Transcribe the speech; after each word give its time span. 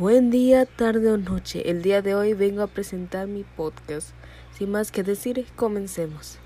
Buen 0.00 0.30
día, 0.30 0.64
tarde 0.64 1.12
o 1.12 1.18
noche. 1.18 1.68
El 1.68 1.82
día 1.82 2.00
de 2.00 2.14
hoy 2.14 2.32
vengo 2.32 2.62
a 2.62 2.68
presentar 2.68 3.26
mi 3.26 3.44
podcast. 3.44 4.12
Sin 4.56 4.70
más 4.70 4.92
que 4.92 5.02
decir, 5.02 5.44
comencemos. 5.56 6.38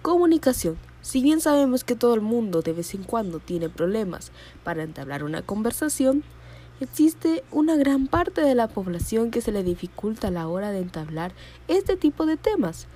Comunicación. 0.00 0.78
Si 1.02 1.20
bien 1.20 1.42
sabemos 1.42 1.84
que 1.84 1.94
todo 1.94 2.14
el 2.14 2.22
mundo 2.22 2.62
de 2.62 2.72
vez 2.72 2.94
en 2.94 3.02
cuando 3.02 3.38
tiene 3.38 3.68
problemas 3.68 4.32
para 4.64 4.82
entablar 4.82 5.24
una 5.24 5.42
conversación, 5.42 6.24
existe 6.80 7.44
una 7.50 7.76
gran 7.76 8.06
parte 8.06 8.40
de 8.40 8.54
la 8.54 8.68
población 8.68 9.30
que 9.30 9.42
se 9.42 9.52
le 9.52 9.62
dificulta 9.62 10.28
a 10.28 10.30
la 10.30 10.48
hora 10.48 10.70
de 10.70 10.80
entablar 10.80 11.34
este 11.68 11.98
tipo 11.98 12.24
de 12.24 12.38
temas, 12.38 12.86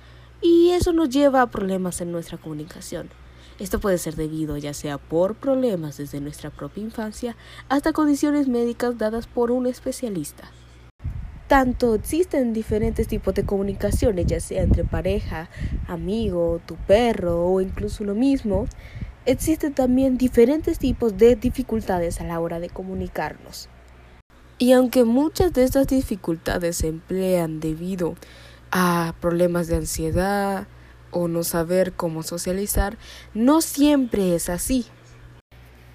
y 0.41 0.71
eso 0.71 0.93
nos 0.93 1.09
lleva 1.09 1.43
a 1.43 1.51
problemas 1.51 2.01
en 2.01 2.11
nuestra 2.11 2.39
comunicación. 2.39 3.11
Esto 3.59 3.79
puede 3.79 3.97
ser 3.97 4.15
debido 4.15 4.57
ya 4.57 4.73
sea 4.73 4.97
por 4.97 5.35
problemas 5.35 5.97
desde 5.97 6.21
nuestra 6.21 6.49
propia 6.49 6.83
infancia 6.83 7.35
hasta 7.69 7.93
condiciones 7.93 8.47
médicas 8.47 8.97
dadas 8.97 9.27
por 9.27 9.51
un 9.51 9.67
especialista. 9.67 10.43
Tanto 11.47 11.93
existen 11.93 12.53
diferentes 12.53 13.07
tipos 13.07 13.33
de 13.35 13.45
comunicaciones, 13.45 14.25
ya 14.25 14.39
sea 14.39 14.63
entre 14.63 14.83
pareja, 14.83 15.49
amigo, 15.87 16.61
tu 16.65 16.75
perro 16.75 17.45
o 17.45 17.61
incluso 17.61 18.03
lo 18.03 18.15
mismo, 18.15 18.65
existen 19.25 19.73
también 19.73 20.17
diferentes 20.17 20.79
tipos 20.79 21.17
de 21.17 21.35
dificultades 21.35 22.21
a 22.21 22.23
la 22.23 22.39
hora 22.39 22.59
de 22.59 22.69
comunicarnos. 22.69 23.69
Y 24.57 24.71
aunque 24.71 25.03
muchas 25.03 25.53
de 25.53 25.63
estas 25.63 25.87
dificultades 25.87 26.77
se 26.77 26.87
emplean 26.87 27.59
debido 27.59 28.15
a 28.71 29.13
problemas 29.19 29.67
de 29.67 29.75
ansiedad, 29.75 30.67
o 31.13 31.27
no 31.27 31.43
saber 31.43 31.93
cómo 31.93 32.23
socializar, 32.23 32.97
no 33.33 33.61
siempre 33.61 34.35
es 34.35 34.49
así. 34.49 34.85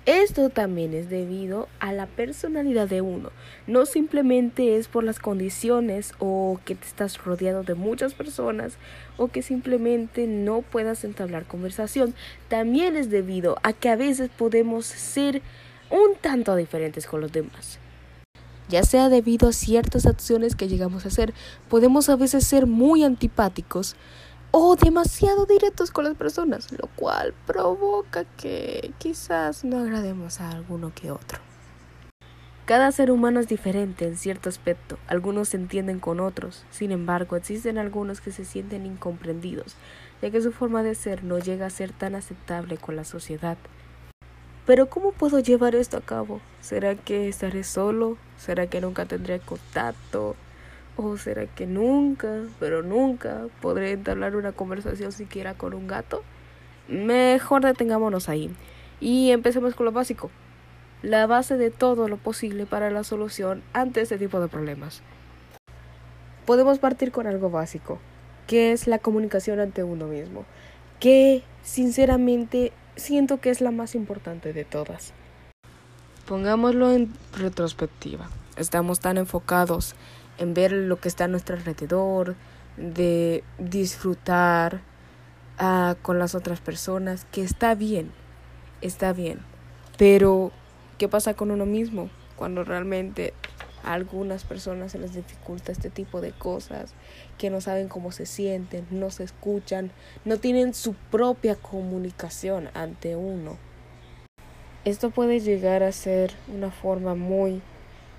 Esto 0.09 0.49
también 0.49 0.95
es 0.95 1.11
debido 1.11 1.69
a 1.81 1.93
la 1.93 2.07
personalidad 2.07 2.89
de 2.89 3.03
uno. 3.03 3.31
No 3.67 3.85
simplemente 3.85 4.79
es 4.79 4.89
por 4.89 5.05
las 5.05 5.19
condiciones 5.19 6.15
o 6.19 6.59
que 6.65 6.75
te 6.75 6.87
estás 6.87 7.23
rodeado 7.23 7.63
de 7.63 7.75
muchas 7.75 8.15
personas 8.15 8.79
o 9.19 9.29
que 9.29 9.43
simplemente 9.43 10.27
no 10.27 10.63
puedas 10.63 11.05
entablar 11.05 11.45
conversación. 11.45 12.15
También 12.49 12.97
es 12.97 13.11
debido 13.11 13.59
a 13.63 13.75
que 13.75 13.91
a 13.91 13.97
veces 13.97 14.31
podemos 14.31 14.87
ser 14.87 15.43
un 15.91 16.17
tanto 16.19 16.57
diferentes 16.57 17.07
con 17.07 17.21
los 17.21 17.31
demás. 17.31 17.79
Ya 18.71 18.85
sea 18.85 19.11
debido 19.11 19.49
a 19.49 19.53
ciertas 19.53 20.07
acciones 20.07 20.57
que 20.57 20.69
llegamos 20.69 21.05
a 21.05 21.09
hacer, 21.09 21.35
podemos 21.69 22.09
a 22.09 22.17
veces 22.17 22.45
ser 22.45 22.67
muy 22.67 23.05
antipáticos 23.05 23.95
o 24.51 24.77
demasiado 24.77 25.47
directos 25.47 25.91
con 25.91 26.05
las 26.05 26.17
personas, 26.17 26.73
lo 26.73 26.89
cual 26.97 27.35
provoca 27.47 28.25
que 28.25 28.93
quizás 28.99 29.65
no 29.65 29.79
agrademos 29.79 30.41
a 30.41 30.51
alguno 30.51 30.93
que 30.95 31.11
otro. 31.11 31.39
Cada 32.65 32.93
ser 32.93 33.11
humano 33.11 33.41
es 33.41 33.49
diferente 33.49 34.07
en 34.07 34.17
cierto 34.17 34.51
aspecto, 34.51 34.99
algunos 35.07 35.49
se 35.49 35.57
entienden 35.57 36.01
con 36.01 36.21
otros, 36.21 36.65
sin 36.71 36.93
embargo 36.93 37.37
existen 37.37 37.79
algunos 37.79 38.21
que 38.21 38.31
se 38.31 38.45
sienten 38.45 38.85
incomprendidos, 38.85 39.75
ya 40.21 40.31
que 40.31 40.43
su 40.43 40.53
forma 40.53 40.83
de 40.83 40.95
ser 40.95 41.25
no 41.25 41.39
llega 41.39 41.65
a 41.65 41.71
ser 41.71 41.93
tan 41.93 42.15
aceptable 42.15 42.77
con 42.77 42.95
la 42.95 43.05
sociedad. 43.05 43.57
Pero 44.67 44.91
¿cómo 44.91 45.13
puedo 45.13 45.39
llevar 45.39 45.75
esto 45.75 45.97
a 45.97 46.03
cabo? 46.03 46.43
¿Será 46.61 46.95
que 46.95 47.29
estaré 47.29 47.65
solo? 47.65 48.19
¿Será 48.37 48.67
que 48.67 48.83
nunca 48.83 49.07
tendré 49.07 49.41
contacto? 49.41 50.37
¿O 51.01 51.17
será 51.17 51.47
que 51.47 51.65
nunca, 51.65 52.43
pero 52.59 52.83
nunca 52.83 53.47
podré 53.63 53.93
entablar 53.93 54.35
una 54.35 54.51
conversación 54.51 55.13
siquiera 55.13 55.55
con 55.55 55.73
un 55.73 55.87
gato? 55.87 56.25
Mejor 56.89 57.63
detengámonos 57.65 58.29
ahí 58.29 58.51
y 58.99 59.31
empecemos 59.31 59.77
con 59.77 59.87
lo 59.87 59.93
básico. 59.93 60.29
La 61.03 61.29
base 61.29 61.57
de 61.57 61.71
todo 61.71 62.09
lo 62.09 62.17
posible 62.17 62.67
para 62.67 62.91
la 62.91 63.05
solución 63.05 63.63
ante 63.73 64.01
este 64.01 64.19
tipo 64.19 64.41
de 64.41 64.49
problemas. 64.49 65.03
Podemos 66.47 66.81
partir 66.81 67.13
con 67.13 67.29
algo 67.29 67.49
básico, 67.49 68.01
que 68.49 68.73
es 68.73 68.89
la 68.89 68.99
comunicación 68.99 69.61
ante 69.61 69.85
uno 69.85 70.09
mismo, 70.09 70.47
que 70.99 71.45
sinceramente 71.63 72.73
siento 72.97 73.39
que 73.39 73.51
es 73.51 73.61
la 73.61 73.71
más 73.71 73.95
importante 73.95 74.53
de 74.53 74.65
todas. 74.65 75.13
Pongámoslo 76.27 76.91
en 76.91 77.13
retrospectiva. 77.39 78.29
Estamos 78.57 78.99
tan 78.99 79.17
enfocados 79.17 79.95
en 80.39 80.55
ver 80.55 80.73
lo 80.73 81.01
que 81.01 81.09
está 81.09 81.25
a 81.25 81.29
nuestro 81.29 81.57
alrededor, 81.57 82.37
de 82.77 83.43
disfrutar 83.59 84.81
uh, 85.61 85.95
con 86.03 86.19
las 86.19 86.35
otras 86.35 86.61
personas, 86.61 87.27
que 87.31 87.43
está 87.43 87.75
bien, 87.75 88.13
está 88.81 89.13
bien. 89.13 89.41
Pero, 89.97 90.53
¿qué 90.97 91.09
pasa 91.09 91.35
con 91.35 91.51
uno 91.51 91.67
mismo 91.67 92.09
cuando 92.37 92.63
realmente 92.63 93.35
a 93.83 93.95
algunas 93.95 94.45
personas 94.45 94.93
se 94.93 94.99
les 94.99 95.15
dificulta 95.15 95.73
este 95.73 95.91
tipo 95.91 96.21
de 96.21 96.33
cosas, 96.33 96.95
que 97.37 97.51
no 97.51 97.61
saben 97.61 97.89
cómo 97.89 98.13
se 98.13 98.27
sienten, 98.27 98.87
no 98.91 99.11
se 99.11 99.25
escuchan, 99.25 99.91
no 100.25 100.39
tienen 100.39 100.75
su 100.75 100.95
propia 100.95 101.57
comunicación 101.57 102.71
ante 102.75 103.17
uno? 103.17 103.57
Esto 104.85 105.11
puede 105.11 105.41
llegar 105.41 105.83
a 105.83 105.93
ser 105.93 106.33
una 106.55 106.71
forma 106.71 107.15
muy 107.15 107.61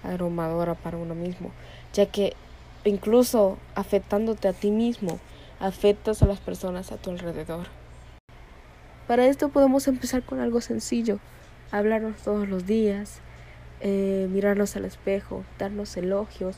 aromadora 0.04 0.76
para 0.76 0.98
uno 0.98 1.16
mismo, 1.16 1.52
ya 1.94 2.06
que 2.08 2.34
incluso 2.86 3.58
afectándote 3.76 4.48
a 4.48 4.54
ti 4.54 4.72
mismo, 4.72 5.20
afectas 5.60 6.22
a 6.22 6.26
las 6.26 6.40
personas 6.40 6.92
a 6.92 6.98
tu 6.98 7.10
alrededor. 7.10 7.68
Para 9.08 9.26
esto 9.26 9.50
podemos 9.50 9.88
empezar 9.88 10.24
con 10.24 10.40
algo 10.40 10.62
sencillo, 10.62 11.20
hablarnos 11.72 12.22
todos 12.22 12.48
los 12.48 12.66
días, 12.66 13.20
eh, 13.82 14.28
mirarnos 14.30 14.76
al 14.76 14.86
espejo, 14.86 15.44
darnos 15.58 15.96
elogios, 15.98 16.56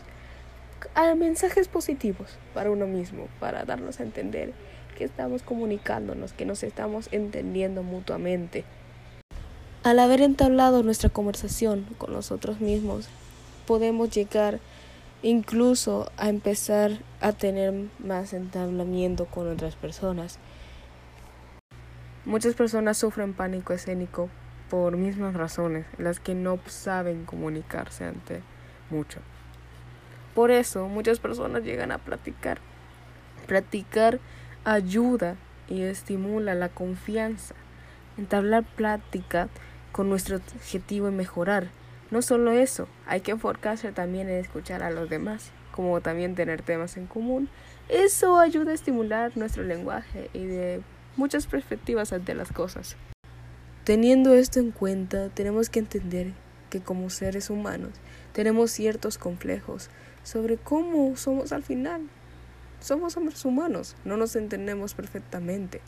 mensajes 1.16 1.68
positivos 1.68 2.38
para 2.54 2.72
uno 2.72 2.88
mismo, 2.88 3.28
para 3.40 3.64
darnos 3.66 4.00
a 4.00 4.04
entender 4.04 4.54
que 4.98 5.04
estamos 5.04 5.44
comunicándonos, 5.44 6.34
que 6.34 6.46
nos 6.46 6.64
estamos 6.64 7.08
entendiendo 7.12 7.84
mutuamente. 7.84 8.66
Al 9.84 10.00
haber 10.00 10.22
entablado 10.22 10.84
nuestra 10.84 11.10
conversación 11.10 11.86
con 11.98 12.14
nosotros 12.14 12.60
mismos, 12.60 13.08
podemos 13.66 14.10
llegar 14.12 14.60
incluso 15.24 16.12
a 16.18 16.30
empezar 16.30 16.92
a 17.20 17.32
tener 17.32 17.74
más 18.00 18.34
entablamiento 18.34 19.26
con 19.26 19.48
otras 19.52 19.76
personas. 19.76 20.40
Muchas 22.26 22.56
personas 22.56 22.98
sufren 22.98 23.34
pánico 23.34 23.74
escénico 23.74 24.30
por 24.70 24.96
mismas 24.98 25.34
razones, 25.34 25.86
las 25.98 26.20
que 26.20 26.34
no 26.34 26.60
saben 26.66 27.26
comunicarse 27.26 28.06
ante 28.06 28.42
mucho. 28.90 29.20
Por 30.34 30.50
eso 30.50 30.88
muchas 30.88 31.20
personas 31.20 31.64
llegan 31.64 31.92
a 31.92 31.98
platicar. 31.98 32.60
Platicar 33.48 34.20
ayuda 34.64 35.36
y 35.68 35.82
estimula 35.82 36.56
la 36.56 36.70
confianza. 36.70 37.56
Entablar 38.18 38.64
plática 38.64 39.50
con 39.92 40.10
nuestro 40.10 40.38
objetivo 40.38 41.08
de 41.08 41.12
mejorar 41.12 41.81
no 42.12 42.22
solo 42.22 42.52
eso, 42.52 42.88
hay 43.08 43.22
que 43.22 43.32
enfocarse 43.32 43.92
también 43.94 44.30
en 44.30 44.36
escuchar 44.36 44.84
a 44.84 44.92
los 44.92 45.10
demás, 45.10 45.52
como 45.72 46.02
también 46.02 46.36
tener 46.36 46.62
temas 46.62 46.98
en 46.98 47.08
común. 47.08 47.50
Eso 47.88 48.38
ayuda 48.38 48.72
a 48.72 48.76
estimular 48.76 49.36
nuestro 49.38 49.64
lenguaje 49.64 50.30
y 50.34 50.46
de 50.46 50.82
muchas 51.16 51.48
perspectivas 51.48 52.12
ante 52.12 52.36
las 52.36 52.52
cosas. 52.52 52.98
Teniendo 53.86 54.34
esto 54.34 54.60
en 54.60 54.72
cuenta, 54.72 55.30
tenemos 55.30 55.70
que 55.70 55.80
entender 55.80 56.34
que 56.70 56.82
como 56.82 57.10
seres 57.10 57.50
humanos 57.50 57.92
tenemos 58.34 58.72
ciertos 58.72 59.18
complejos 59.18 59.90
sobre 60.24 60.58
cómo 60.58 61.16
somos 61.16 61.52
al 61.52 61.64
final. 61.64 62.02
Somos 62.82 63.16
hombres 63.16 63.46
humanos, 63.46 63.96
no 64.06 64.18
nos 64.18 64.36
entendemos 64.36 64.96
perfectamente. 64.96 65.82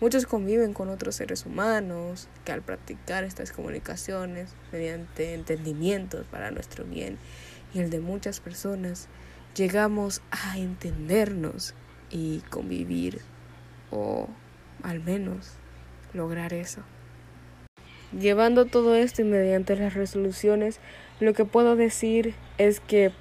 Muchos 0.00 0.26
conviven 0.26 0.72
con 0.72 0.88
otros 0.88 1.14
seres 1.14 1.46
humanos 1.46 2.28
que 2.44 2.50
al 2.50 2.60
practicar 2.60 3.22
estas 3.22 3.52
comunicaciones 3.52 4.50
mediante 4.72 5.34
entendimientos 5.34 6.26
para 6.26 6.50
nuestro 6.50 6.84
bien 6.84 7.18
y 7.72 7.78
el 7.78 7.88
de 7.90 8.00
muchas 8.00 8.40
personas, 8.40 9.06
llegamos 9.54 10.22
a 10.32 10.58
entendernos 10.58 11.74
y 12.10 12.40
convivir 12.50 13.20
o 13.92 14.28
al 14.82 14.98
menos 14.98 15.52
lograr 16.14 16.52
eso. 16.52 16.80
Llevando 18.10 18.64
todo 18.64 18.96
esto 18.96 19.22
y 19.22 19.24
mediante 19.24 19.76
las 19.76 19.94
resoluciones, 19.94 20.80
lo 21.20 21.32
que 21.32 21.44
puedo 21.44 21.76
decir 21.76 22.34
es 22.58 22.80
que 22.80 23.12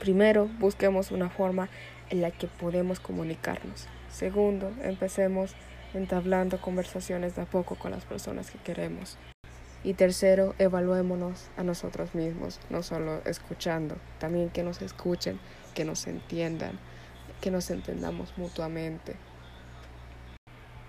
primero 0.00 0.50
busquemos 0.58 1.10
una 1.10 1.30
forma 1.30 1.70
en 2.10 2.20
la 2.20 2.30
que 2.30 2.46
podemos 2.46 3.00
comunicarnos. 3.00 3.86
Segundo, 4.10 4.72
empecemos 4.82 5.54
entablando 5.94 6.60
conversaciones 6.60 7.36
de 7.36 7.42
a 7.42 7.44
poco 7.46 7.76
con 7.76 7.90
las 7.90 8.04
personas 8.04 8.50
que 8.50 8.58
queremos. 8.58 9.18
Y 9.84 9.94
tercero, 9.94 10.54
evaluémonos 10.58 11.48
a 11.56 11.62
nosotros 11.62 12.14
mismos, 12.14 12.60
no 12.70 12.82
solo 12.82 13.22
escuchando, 13.24 13.96
también 14.18 14.50
que 14.50 14.62
nos 14.62 14.82
escuchen, 14.82 15.38
que 15.74 15.84
nos 15.84 16.06
entiendan, 16.06 16.78
que 17.40 17.50
nos 17.50 17.70
entendamos 17.70 18.36
mutuamente. 18.36 19.16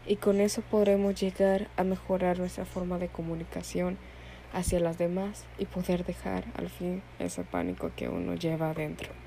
Y 0.05 0.15
con 0.15 0.39
eso 0.39 0.61
podremos 0.61 1.19
llegar 1.19 1.67
a 1.75 1.83
mejorar 1.83 2.39
nuestra 2.39 2.65
forma 2.65 2.97
de 2.97 3.09
comunicación, 3.09 3.97
hacia 4.53 4.79
las 4.79 4.97
demás 4.97 5.45
y 5.57 5.65
poder 5.65 6.05
dejar 6.05 6.45
al 6.55 6.69
fin 6.69 7.03
ese 7.19 7.43
pánico 7.43 7.91
que 7.95 8.09
uno 8.09 8.35
lleva 8.35 8.71
adentro. 8.71 9.26